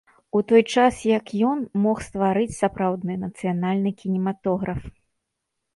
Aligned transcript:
У 0.37 0.39
той 0.51 0.61
час 0.75 0.95
як 1.17 1.25
ён 1.49 1.59
мог 1.83 1.97
стварыць 2.07 2.59
сапраўдны 2.61 3.19
нацыянальны 3.27 3.89
кінематограф. 4.03 4.81